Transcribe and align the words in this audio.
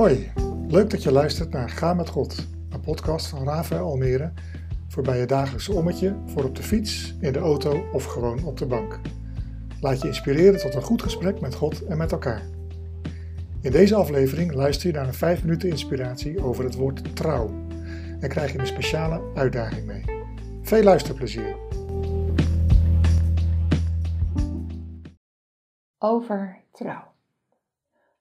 Hoi, 0.00 0.32
leuk 0.68 0.90
dat 0.90 1.02
je 1.02 1.12
luistert 1.12 1.50
naar 1.50 1.70
Ga 1.70 1.94
met 1.94 2.08
God, 2.08 2.46
een 2.70 2.80
podcast 2.80 3.26
van 3.26 3.44
Rafael 3.44 3.84
Almere 3.84 4.32
voor 4.88 5.02
bij 5.02 5.18
je 5.18 5.26
dagelijkse 5.26 5.72
ommetje, 5.72 6.16
voor 6.26 6.44
op 6.44 6.56
de 6.56 6.62
fiets, 6.62 7.14
in 7.20 7.32
de 7.32 7.38
auto 7.38 7.88
of 7.92 8.04
gewoon 8.04 8.44
op 8.44 8.56
de 8.56 8.66
bank. 8.66 9.00
Laat 9.80 10.00
je 10.00 10.06
inspireren 10.06 10.60
tot 10.60 10.74
een 10.74 10.82
goed 10.82 11.02
gesprek 11.02 11.40
met 11.40 11.54
God 11.54 11.84
en 11.84 11.96
met 11.96 12.12
elkaar. 12.12 12.42
In 13.60 13.70
deze 13.70 13.94
aflevering 13.94 14.52
luister 14.54 14.86
je 14.86 14.94
naar 14.94 15.06
een 15.06 15.14
5 15.14 15.42
minuten 15.42 15.68
inspiratie 15.68 16.42
over 16.42 16.64
het 16.64 16.74
woord 16.74 17.16
trouw 17.16 17.50
en 18.20 18.28
krijg 18.28 18.52
je 18.52 18.58
een 18.58 18.66
speciale 18.66 19.22
uitdaging 19.34 19.86
mee. 19.86 20.04
Veel 20.62 20.82
luisterplezier! 20.82 21.56
Over 25.98 26.64
trouw. 26.72 27.10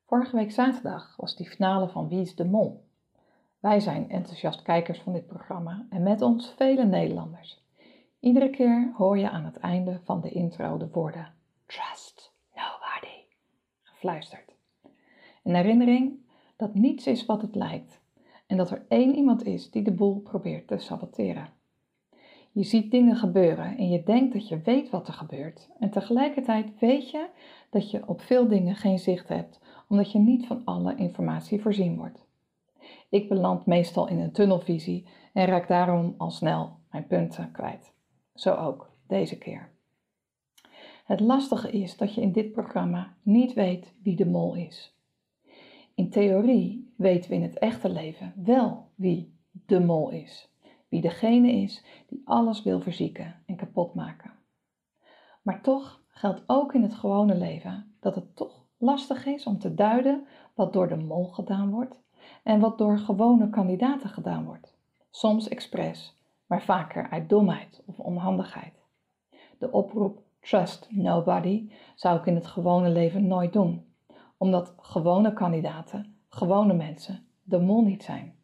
Vorige 0.09 0.35
week 0.35 0.51
zaterdag 0.51 1.15
was 1.17 1.35
die 1.35 1.49
finale 1.49 1.87
van 1.87 2.07
Wie 2.07 2.21
is 2.21 2.35
de 2.35 2.45
Mol. 2.45 2.83
Wij 3.59 3.79
zijn 3.79 4.09
enthousiast 4.09 4.61
kijkers 4.61 4.99
van 4.99 5.13
dit 5.13 5.27
programma 5.27 5.85
en 5.89 6.03
met 6.03 6.21
ons 6.21 6.53
vele 6.55 6.85
Nederlanders. 6.85 7.63
Iedere 8.19 8.49
keer 8.49 8.93
hoor 8.95 9.17
je 9.17 9.29
aan 9.29 9.45
het 9.45 9.57
einde 9.57 9.99
van 10.03 10.21
de 10.21 10.29
intro 10.29 10.77
de 10.77 10.89
woorden 10.91 11.33
Trust 11.65 12.33
nobody 12.55 13.23
gefluisterd. 13.81 14.55
Een 15.43 15.55
herinnering 15.55 16.19
dat 16.55 16.73
niets 16.73 17.07
is 17.07 17.25
wat 17.25 17.41
het 17.41 17.55
lijkt 17.55 18.01
en 18.47 18.57
dat 18.57 18.71
er 18.71 18.85
één 18.87 19.15
iemand 19.15 19.45
is 19.45 19.71
die 19.71 19.83
de 19.83 19.93
boel 19.93 20.19
probeert 20.19 20.67
te 20.67 20.77
saboteren. 20.77 21.49
Je 22.51 22.63
ziet 22.63 22.91
dingen 22.91 23.15
gebeuren 23.15 23.77
en 23.77 23.89
je 23.89 24.03
denkt 24.03 24.33
dat 24.33 24.47
je 24.47 24.61
weet 24.61 24.89
wat 24.89 25.07
er 25.07 25.13
gebeurt. 25.13 25.69
En 25.79 25.89
tegelijkertijd 25.89 26.79
weet 26.79 27.09
je 27.09 27.27
dat 27.69 27.91
je 27.91 28.07
op 28.07 28.21
veel 28.21 28.47
dingen 28.47 28.75
geen 28.75 28.99
zicht 28.99 29.27
hebt, 29.27 29.59
omdat 29.89 30.11
je 30.11 30.19
niet 30.19 30.47
van 30.47 30.61
alle 30.65 30.95
informatie 30.95 31.61
voorzien 31.61 31.97
wordt. 31.97 32.25
Ik 33.09 33.29
beland 33.29 33.65
meestal 33.65 34.07
in 34.07 34.19
een 34.19 34.31
tunnelvisie 34.31 35.07
en 35.33 35.45
raak 35.45 35.67
daarom 35.67 36.15
al 36.17 36.31
snel 36.31 36.77
mijn 36.91 37.07
punten 37.07 37.51
kwijt. 37.51 37.93
Zo 38.33 38.53
ook 38.53 38.91
deze 39.07 39.37
keer. 39.37 39.69
Het 41.05 41.19
lastige 41.19 41.71
is 41.71 41.97
dat 41.97 42.13
je 42.13 42.21
in 42.21 42.31
dit 42.31 42.51
programma 42.51 43.15
niet 43.21 43.53
weet 43.53 43.93
wie 44.03 44.15
de 44.15 44.25
mol 44.25 44.55
is. 44.55 44.97
In 45.95 46.09
theorie 46.09 46.93
weten 46.95 47.29
we 47.29 47.35
in 47.35 47.41
het 47.41 47.57
echte 47.57 47.89
leven 47.89 48.33
wel 48.35 48.87
wie 48.95 49.33
de 49.51 49.79
mol 49.79 50.09
is. 50.09 50.49
Wie 50.89 51.01
degene 51.01 51.51
is 51.51 51.83
die 52.07 52.21
alles 52.25 52.63
wil 52.63 52.81
verzieken 52.81 53.35
en 53.45 53.55
kapot 53.55 53.93
maken. 53.93 54.31
Maar 55.41 55.61
toch 55.61 56.01
geldt 56.07 56.43
ook 56.47 56.73
in 56.73 56.81
het 56.81 56.93
gewone 56.93 57.35
leven 57.35 57.95
dat 57.99 58.15
het 58.15 58.35
toch 58.35 58.58
lastig 58.79 59.25
is 59.25 59.45
om 59.45 59.59
te 59.59 59.73
duiden 59.73 60.27
wat 60.53 60.73
door 60.73 60.87
de 60.87 60.95
mol 60.95 61.25
gedaan 61.25 61.69
wordt 61.69 61.99
en 62.43 62.59
wat 62.59 62.77
door 62.77 62.97
gewone 62.97 63.49
kandidaten 63.49 64.09
gedaan 64.09 64.45
wordt. 64.45 64.73
Soms 65.09 65.47
expres, 65.47 66.17
maar 66.45 66.61
vaker 66.61 67.09
uit 67.09 67.29
domheid 67.29 67.81
of 67.85 67.99
onhandigheid. 67.99 68.73
De 69.57 69.71
oproep 69.71 70.21
Trust 70.39 70.87
Nobody 70.89 71.71
zou 71.95 72.19
ik 72.19 72.25
in 72.25 72.35
het 72.35 72.47
gewone 72.47 72.89
leven 72.89 73.27
nooit 73.27 73.53
doen, 73.53 73.85
omdat 74.37 74.73
gewone 74.77 75.33
kandidaten, 75.33 76.15
gewone 76.29 76.73
mensen, 76.73 77.25
de 77.43 77.59
mol 77.59 77.81
niet 77.81 78.03
zijn. 78.03 78.37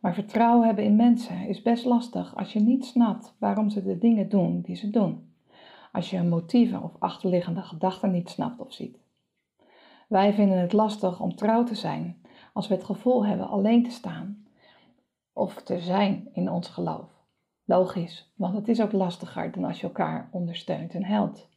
Maar 0.00 0.14
vertrouwen 0.14 0.66
hebben 0.66 0.84
in 0.84 0.96
mensen 0.96 1.48
is 1.48 1.62
best 1.62 1.84
lastig 1.84 2.36
als 2.36 2.52
je 2.52 2.60
niet 2.60 2.84
snapt 2.84 3.34
waarom 3.38 3.70
ze 3.70 3.82
de 3.82 3.98
dingen 3.98 4.28
doen 4.28 4.60
die 4.60 4.76
ze 4.76 4.90
doen. 4.90 5.32
Als 5.92 6.10
je 6.10 6.16
hun 6.16 6.28
motieven 6.28 6.82
of 6.82 6.92
achterliggende 6.98 7.62
gedachten 7.62 8.10
niet 8.10 8.30
snapt 8.30 8.60
of 8.60 8.72
ziet. 8.72 8.98
Wij 10.08 10.32
vinden 10.32 10.58
het 10.58 10.72
lastig 10.72 11.20
om 11.20 11.34
trouw 11.36 11.64
te 11.64 11.74
zijn 11.74 12.22
als 12.52 12.68
we 12.68 12.74
het 12.74 12.84
gevoel 12.84 13.26
hebben 13.26 13.48
alleen 13.48 13.82
te 13.82 13.90
staan 13.90 14.46
of 15.32 15.62
te 15.62 15.80
zijn 15.80 16.28
in 16.32 16.50
ons 16.50 16.68
geloof. 16.68 17.10
Logisch, 17.64 18.32
want 18.36 18.54
het 18.54 18.68
is 18.68 18.80
ook 18.80 18.92
lastiger 18.92 19.52
dan 19.52 19.64
als 19.64 19.80
je 19.80 19.86
elkaar 19.86 20.28
ondersteunt 20.30 20.94
en 20.94 21.04
helpt. 21.04 21.48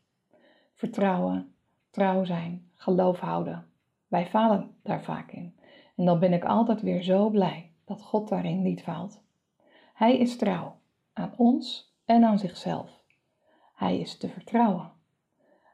Vertrouwen, 0.73 1.55
trouw 1.89 2.23
zijn, 2.23 2.69
geloof 2.73 3.19
houden. 3.19 3.65
Wij 4.07 4.25
falen 4.25 4.75
daar 4.83 5.03
vaak 5.03 5.31
in. 5.31 5.55
En 5.95 6.05
dan 6.05 6.19
ben 6.19 6.33
ik 6.33 6.45
altijd 6.45 6.81
weer 6.81 7.03
zo 7.03 7.29
blij 7.29 7.71
dat 7.85 8.01
God 8.01 8.29
daarin 8.29 8.61
niet 8.61 8.81
faalt. 8.81 9.21
Hij 9.93 10.17
is 10.17 10.37
trouw 10.37 10.75
aan 11.13 11.33
ons 11.37 11.93
en 12.05 12.23
aan 12.23 12.39
zichzelf. 12.39 13.03
Hij 13.73 13.99
is 13.99 14.17
te 14.17 14.29
vertrouwen. 14.29 14.91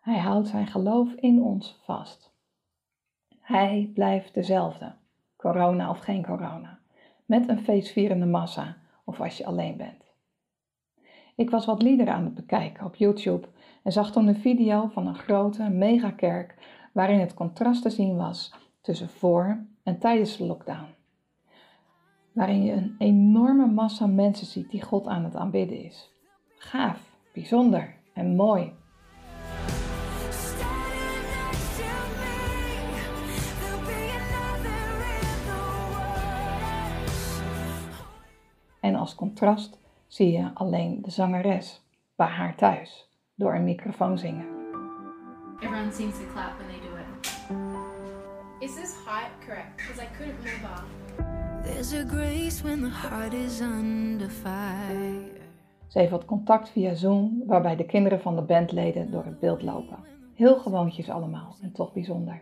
Hij 0.02 0.20
houdt 0.20 0.48
zijn 0.48 0.68
geloof 0.68 1.14
in 1.14 1.42
ons 1.42 1.80
vast. 1.84 2.31
Hij 3.52 3.92
blijft 3.94 4.34
dezelfde, 4.34 4.94
corona 5.38 5.90
of 5.90 6.00
geen 6.00 6.26
corona, 6.26 6.80
met 7.26 7.50
een 7.50 7.60
feestvierende 7.60 8.26
massa 8.26 8.78
of 9.06 9.22
als 9.22 9.38
je 9.38 9.46
alleen 9.46 9.78
bent. 9.78 10.12
Ik 11.36 11.50
was 11.50 11.66
wat 11.66 11.82
liederen 11.82 12.14
aan 12.14 12.24
het 12.24 12.36
bekijken 12.36 12.86
op 12.86 12.96
YouTube 12.96 13.48
en 13.84 13.92
zag 13.92 14.12
toen 14.12 14.28
een 14.28 14.36
video 14.36 14.88
van 14.88 15.08
een 15.08 15.16
grote 15.16 15.70
megakerk 15.70 16.56
waarin 16.94 17.20
het 17.20 17.34
contrast 17.34 17.82
te 17.82 17.90
zien 17.90 18.16
was 18.16 18.54
tussen 18.82 19.10
voor 19.10 19.66
en 19.84 20.00
tijdens 20.00 20.38
de 20.38 20.46
lockdown. 20.46 20.96
Waarin 22.32 22.64
je 22.64 22.72
een 22.72 22.96
enorme 22.98 23.68
massa 23.68 24.08
mensen 24.08 24.48
ziet 24.48 24.72
die 24.72 24.82
God 24.82 25.08
aan 25.08 25.24
het 25.24 25.36
aanbidden 25.36 25.84
is. 25.84 26.12
Gaaf, 26.58 27.18
bijzonder 27.34 27.96
en 28.14 28.36
mooi. 28.36 28.80
Als 39.02 39.16
contrast 39.16 39.80
zie 40.08 40.32
je 40.32 40.52
alleen 40.54 41.02
de 41.02 41.12
zangeres 41.12 41.82
bij 42.16 42.28
haar 42.28 42.56
thuis 42.56 43.10
door 43.36 43.56
een 43.56 43.64
microfoon 43.64 44.18
zingen. 44.18 44.46
Everyone 45.60 45.92
seems 45.92 46.18
to 46.18 46.26
clap 46.34 46.54
when 46.58 46.68
they 46.68 46.80
do 46.80 46.96
it. 46.98 47.30
Is 48.60 48.74
this 48.76 48.96
height 49.06 49.32
correct? 49.46 49.76
Because 49.76 50.02
I 50.02 50.08
couldn't 50.18 50.44
remember. 50.44 50.84
There's 51.64 51.94
a 51.94 52.06
grace 52.08 52.64
when 52.64 52.80
the 52.80 52.90
heart 52.90 53.34
is 53.34 53.62
under 53.62 54.30
fire. 54.30 55.40
Ze 55.88 56.00
heeft 56.00 56.12
wat 56.12 56.26
contact 56.26 56.70
via 56.70 56.94
Zoom, 56.94 57.44
waarbij 57.46 57.76
de 57.76 57.86
kinderen 57.86 58.22
van 58.22 58.36
de 58.36 58.42
bandleden 58.42 59.12
door 59.12 59.26
het 59.26 59.40
beeld 59.40 59.62
lopen. 59.62 59.98
Heel 60.34 60.56
gewoontjes 60.56 61.10
allemaal 61.10 61.56
en 61.62 61.72
toch 61.72 61.94
bijzonder. 61.94 62.42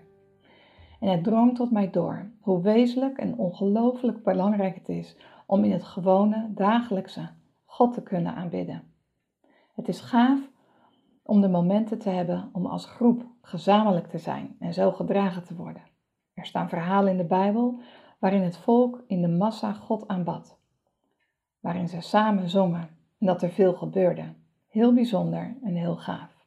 En 1.00 1.10
het 1.10 1.24
drong 1.24 1.56
tot 1.56 1.72
mij 1.72 1.90
door 1.90 2.32
hoe 2.40 2.62
wezenlijk 2.62 3.18
en 3.18 3.38
ongelooflijk 3.38 4.24
belangrijk 4.24 4.76
het 4.76 4.90
is 4.90 5.16
om 5.50 5.64
in 5.64 5.72
het 5.72 5.84
gewone, 5.84 6.50
dagelijkse 6.54 7.30
God 7.66 7.94
te 7.94 8.04
kunnen 8.04 8.36
aanbidden. 8.36 8.84
Het 9.74 9.88
is 9.88 10.00
gaaf 10.00 10.40
om 11.24 11.42
de 11.42 11.48
momenten 11.48 12.00
te 12.00 12.10
hebben 12.10 12.50
om 12.52 12.66
als 12.66 12.86
groep 12.86 13.26
gezamenlijk 13.42 14.08
te 14.08 14.18
zijn 14.18 14.56
en 14.60 14.74
zo 14.74 14.92
gedragen 14.92 15.44
te 15.44 15.56
worden. 15.56 15.82
Er 16.34 16.46
staan 16.46 16.70
verhalen 16.70 17.12
in 17.12 17.18
de 17.18 17.24
Bijbel 17.26 17.80
waarin 18.20 18.42
het 18.42 18.58
volk 18.58 19.04
in 19.08 19.22
de 19.22 19.28
massa 19.28 19.74
God 19.74 20.08
aanbad, 20.08 20.60
waarin 21.60 21.88
ze 21.88 22.02
samen 22.02 22.50
zongen 22.50 22.90
en 23.20 23.26
dat 23.26 23.42
er 23.42 23.50
veel 23.50 23.74
gebeurde. 23.74 24.34
Heel 24.68 24.94
bijzonder 24.94 25.58
en 25.64 25.76
heel 25.76 25.96
gaaf. 25.96 26.46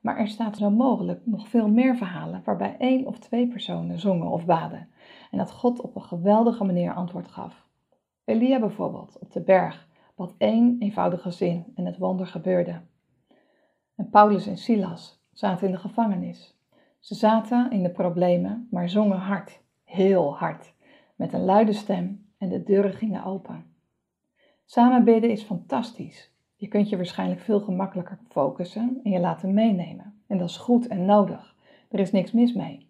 Maar 0.00 0.16
er 0.16 0.28
staat 0.28 0.56
zo 0.56 0.70
mogelijk 0.70 1.20
nog 1.24 1.48
veel 1.48 1.68
meer 1.68 1.96
verhalen 1.96 2.42
waarbij 2.44 2.76
één 2.78 3.06
of 3.06 3.18
twee 3.18 3.48
personen 3.48 3.98
zongen 3.98 4.30
of 4.30 4.44
baden 4.44 4.88
en 5.30 5.38
dat 5.38 5.52
God 5.52 5.80
op 5.80 5.96
een 5.96 6.02
geweldige 6.02 6.64
manier 6.64 6.94
antwoord 6.94 7.28
gaf. 7.28 7.70
Elia 8.24 8.60
bijvoorbeeld 8.60 9.18
op 9.18 9.32
de 9.32 9.40
berg 9.40 9.88
bad 10.14 10.34
één 10.38 10.76
eenvoudige 10.78 11.30
zin 11.30 11.64
en 11.74 11.86
het 11.86 11.98
wonder 11.98 12.26
gebeurde. 12.26 12.80
En 13.94 14.10
Paulus 14.10 14.46
en 14.46 14.56
Silas 14.56 15.22
zaten 15.32 15.66
in 15.66 15.72
de 15.72 15.78
gevangenis. 15.78 16.58
Ze 16.98 17.14
zaten 17.14 17.70
in 17.70 17.82
de 17.82 17.90
problemen, 17.90 18.68
maar 18.70 18.88
zongen 18.88 19.18
hard, 19.18 19.60
heel 19.84 20.36
hard, 20.36 20.74
met 21.16 21.32
een 21.32 21.44
luide 21.44 21.72
stem 21.72 22.26
en 22.38 22.48
de 22.48 22.62
deuren 22.62 22.92
gingen 22.92 23.24
open. 23.24 23.64
Samen 24.64 25.04
bidden 25.04 25.30
is 25.30 25.42
fantastisch. 25.42 26.30
Je 26.56 26.68
kunt 26.68 26.88
je 26.88 26.96
waarschijnlijk 26.96 27.40
veel 27.40 27.60
gemakkelijker 27.60 28.18
focussen 28.28 29.00
en 29.02 29.10
je 29.10 29.20
laten 29.20 29.54
meenemen. 29.54 30.22
En 30.26 30.38
dat 30.38 30.48
is 30.48 30.56
goed 30.56 30.86
en 30.86 31.04
nodig. 31.04 31.56
Er 31.90 31.98
is 31.98 32.12
niks 32.12 32.32
mis 32.32 32.52
mee. 32.52 32.88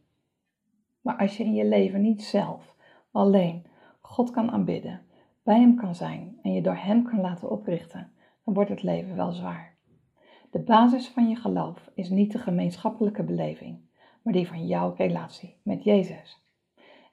Maar 1.01 1.17
als 1.17 1.37
je 1.37 1.45
in 1.45 1.55
je 1.55 1.65
leven 1.65 2.01
niet 2.01 2.23
zelf, 2.23 2.75
alleen 3.11 3.67
God 4.01 4.31
kan 4.31 4.51
aanbidden, 4.51 5.01
bij 5.43 5.61
Hem 5.61 5.77
kan 5.77 5.95
zijn 5.95 6.39
en 6.43 6.53
je 6.53 6.63
door 6.63 6.77
Hem 6.77 7.03
kan 7.03 7.21
laten 7.21 7.51
oprichten, 7.51 8.13
dan 8.45 8.55
wordt 8.55 8.71
het 8.71 8.83
leven 8.83 9.17
wel 9.17 9.33
zwaar. 9.33 9.77
De 10.51 10.59
basis 10.59 11.09
van 11.09 11.29
je 11.29 11.37
geloof 11.37 11.91
is 11.95 12.09
niet 12.09 12.33
de 12.33 12.39
gemeenschappelijke 12.39 13.23
beleving, 13.23 13.79
maar 14.23 14.33
die 14.33 14.49
van 14.49 14.67
jouw 14.67 14.95
relatie 14.97 15.57
met 15.63 15.85
Jezus. 15.85 16.47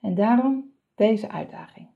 En 0.00 0.14
daarom 0.14 0.72
deze 0.94 1.30
uitdaging. 1.30 1.88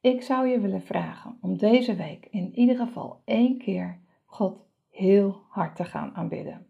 Ik 0.00 0.22
zou 0.22 0.46
je 0.46 0.60
willen 0.60 0.82
vragen 0.82 1.38
om 1.40 1.58
deze 1.58 1.94
week 1.94 2.26
in 2.30 2.58
ieder 2.58 2.76
geval 2.76 3.20
één 3.24 3.58
keer 3.58 3.98
God 4.24 4.66
heel 4.90 5.40
hard 5.48 5.76
te 5.76 5.84
gaan 5.84 6.14
aanbidden. 6.14 6.66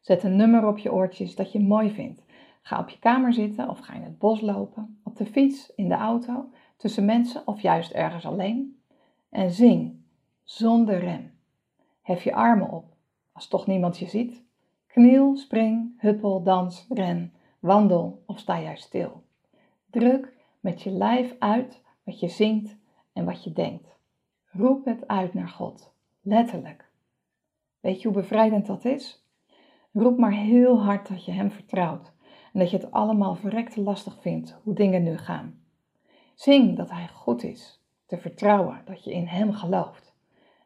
Zet 0.00 0.22
een 0.22 0.36
nummer 0.36 0.66
op 0.66 0.78
je 0.78 0.92
oortjes 0.92 1.34
dat 1.34 1.52
je 1.52 1.60
mooi 1.60 1.90
vindt. 1.90 2.24
Ga 2.62 2.78
op 2.78 2.88
je 2.88 2.98
kamer 2.98 3.32
zitten 3.32 3.68
of 3.68 3.78
ga 3.78 3.94
in 3.94 4.02
het 4.02 4.18
bos 4.18 4.40
lopen, 4.40 5.00
op 5.04 5.16
de 5.16 5.26
fiets, 5.26 5.72
in 5.74 5.88
de 5.88 5.94
auto, 5.94 6.50
tussen 6.78 7.04
mensen 7.04 7.46
of 7.46 7.60
juist 7.60 7.90
ergens 7.92 8.26
alleen. 8.26 8.80
En 9.28 9.50
zing, 9.50 10.00
zonder 10.42 10.98
rem. 10.98 11.32
Hef 12.02 12.24
je 12.24 12.34
armen 12.34 12.70
op, 12.70 12.84
als 13.32 13.48
toch 13.48 13.66
niemand 13.66 13.98
je 13.98 14.06
ziet. 14.06 14.42
Kniel, 14.86 15.36
spring, 15.36 16.00
huppel, 16.00 16.42
dans, 16.42 16.86
ren, 16.88 17.32
wandel 17.58 18.22
of 18.26 18.38
sta 18.38 18.60
juist 18.60 18.82
stil. 18.82 19.22
Druk 19.90 20.34
met 20.60 20.82
je 20.82 20.90
lijf 20.90 21.36
uit 21.38 21.82
wat 22.04 22.20
je 22.20 22.28
zingt 22.28 22.76
en 23.12 23.24
wat 23.24 23.44
je 23.44 23.52
denkt. 23.52 23.96
Roep 24.50 24.84
het 24.84 25.08
uit 25.08 25.34
naar 25.34 25.48
God, 25.48 25.92
letterlijk. 26.20 26.90
Weet 27.80 28.02
je 28.02 28.08
hoe 28.08 28.16
bevrijdend 28.16 28.66
dat 28.66 28.84
is? 28.84 29.26
Roep 29.92 30.18
maar 30.18 30.32
heel 30.32 30.82
hard 30.82 31.08
dat 31.08 31.24
je 31.24 31.32
Hem 31.32 31.50
vertrouwt 31.50 32.12
en 32.52 32.60
dat 32.60 32.70
je 32.70 32.76
het 32.76 32.90
allemaal 32.90 33.34
verrekte 33.34 33.80
lastig 33.80 34.20
vindt 34.20 34.58
hoe 34.62 34.74
dingen 34.74 35.02
nu 35.02 35.16
gaan. 35.16 35.62
Zing 36.38 36.76
dat 36.76 36.90
Hij 36.90 37.08
goed 37.08 37.42
is, 37.42 37.80
te 38.06 38.18
vertrouwen 38.18 38.82
dat 38.84 39.04
je 39.04 39.12
in 39.12 39.26
Hem 39.26 39.52
gelooft. 39.52 40.14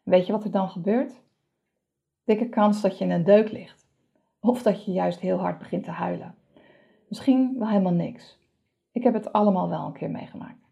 Weet 0.02 0.26
je 0.26 0.32
wat 0.32 0.44
er 0.44 0.50
dan 0.50 0.68
gebeurt? 0.68 1.22
Dikke 2.24 2.48
kans 2.48 2.80
dat 2.80 2.98
je 2.98 3.04
in 3.04 3.10
een 3.10 3.24
deuk 3.24 3.50
ligt, 3.50 3.88
of 4.40 4.62
dat 4.62 4.84
je 4.84 4.92
juist 4.92 5.20
heel 5.20 5.38
hard 5.38 5.58
begint 5.58 5.84
te 5.84 5.90
huilen. 5.90 6.34
Misschien 7.08 7.58
wel 7.58 7.68
helemaal 7.68 7.92
niks. 7.92 8.38
Ik 8.90 9.02
heb 9.02 9.14
het 9.14 9.32
allemaal 9.32 9.68
wel 9.68 9.86
een 9.86 9.92
keer 9.92 10.10
meegemaakt. 10.10 10.68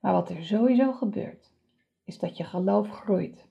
Maar 0.00 0.12
wat 0.12 0.28
er 0.28 0.44
sowieso 0.44 0.92
gebeurt, 0.92 1.52
is 2.04 2.18
dat 2.18 2.36
je 2.36 2.44
geloof 2.44 2.90
groeit. 2.90 3.46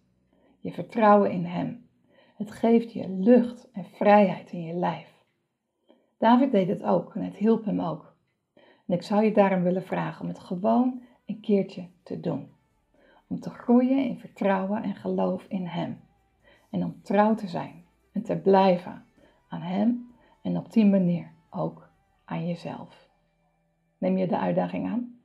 Je 0.60 0.72
vertrouwen 0.72 1.32
in 1.32 1.46
Hem. 1.46 1.90
Het 2.36 2.52
geeft 2.52 2.94
je 2.94 3.10
lucht 3.10 3.72
en 3.72 3.86
vrijheid 3.86 4.52
in 4.52 4.64
je 4.64 4.74
lijf. 4.74 5.24
David 6.18 6.52
deed 6.52 6.68
het 6.68 6.84
ook 6.84 7.16
en 7.16 7.22
het 7.22 7.36
hielp 7.36 7.66
hem 7.66 7.82
ook. 7.82 8.13
En 8.86 8.94
ik 8.94 9.02
zou 9.02 9.24
je 9.24 9.34
daarom 9.34 9.64
willen 9.64 9.84
vragen 9.84 10.22
om 10.22 10.28
het 10.28 10.40
gewoon 10.40 11.02
een 11.26 11.40
keertje 11.40 11.88
te 12.04 12.20
doen. 12.20 12.52
Om 13.28 13.40
te 13.40 13.50
groeien 13.50 14.06
in 14.06 14.20
vertrouwen 14.20 14.84
en 14.84 14.96
geloof 14.96 15.46
in 15.48 15.66
Hem. 15.66 16.00
En 16.70 16.84
om 16.84 17.02
trouw 17.02 17.36
te 17.36 17.48
zijn 17.48 17.84
en 18.12 18.24
te 18.24 18.38
blijven 18.38 19.06
aan 19.48 19.62
Hem 19.62 20.12
en 20.42 20.58
op 20.58 20.72
die 20.72 20.86
manier 20.86 21.32
ook 21.50 21.90
aan 22.26 22.48
jezelf. 22.48 23.08
Neem 23.98 24.18
je 24.18 24.28
de 24.28 24.38
uitdaging 24.38 24.88
aan? 24.88 25.18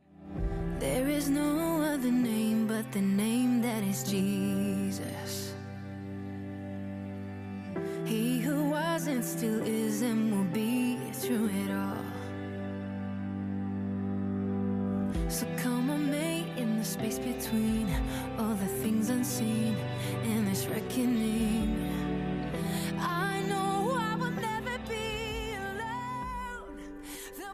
There 0.78 1.16
is 1.16 1.28
no 1.28 1.80
other 1.94 2.12
name 2.12 2.66
but 2.66 2.92
the 2.92 3.00
name 3.00 3.60
that 3.60 3.82
is 3.82 4.02
Jesus. 4.10 5.54
He 8.04 8.40
who 8.40 8.70
was 8.70 9.06
and 9.06 9.24
still 9.24 9.60
is 9.62 10.02
and 10.02 10.30
will 10.30 10.50
be 10.52 10.96
through 11.12 11.50
it 11.50 11.70
all. 11.70 12.07
So 15.28 15.46
come 15.62 15.90
on, 15.90 16.10
mate, 16.10 16.46
in 16.56 16.78
the 16.78 16.84
space 16.84 17.18
between 17.18 17.86
all 18.38 18.54
the 18.54 18.66
things 18.82 19.10
unseen 19.10 19.76
and 20.24 20.48
this 20.48 20.66
reckoning. 20.66 21.76
I 22.98 23.42
know 23.46 23.90
I 23.92 24.14
will 24.14 24.30
never 24.30 24.78
be 24.88 25.54
alone. 25.54 26.80
In 27.36 27.42
the 27.42 27.48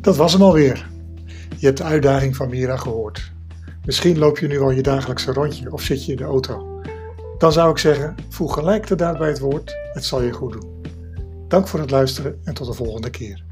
Dat 0.00 0.16
was 0.16 0.32
hem 0.32 0.42
alweer. 0.42 0.88
Je 1.56 1.66
hebt 1.66 1.78
de 1.78 1.84
uitdaging 1.84 2.36
van 2.36 2.48
Mira 2.48 2.76
gehoord. 2.76 3.32
Misschien 3.84 4.18
loop 4.18 4.38
je 4.38 4.46
nu 4.46 4.60
al 4.60 4.70
je 4.70 4.82
dagelijkse 4.82 5.32
rondje 5.32 5.72
of 5.72 5.82
zit 5.82 6.04
je 6.04 6.12
in 6.12 6.18
de 6.18 6.24
auto. 6.24 6.69
Dan 7.40 7.52
zou 7.52 7.70
ik 7.70 7.78
zeggen, 7.78 8.14
voeg 8.28 8.54
gelijk 8.54 8.86
de 8.86 8.94
daad 8.94 9.18
bij 9.18 9.28
het 9.28 9.38
woord, 9.38 9.76
het 9.92 10.04
zal 10.04 10.22
je 10.22 10.32
goed 10.32 10.52
doen. 10.52 10.82
Dank 11.48 11.68
voor 11.68 11.80
het 11.80 11.90
luisteren 11.90 12.40
en 12.44 12.54
tot 12.54 12.66
de 12.66 12.72
volgende 12.72 13.10
keer. 13.10 13.44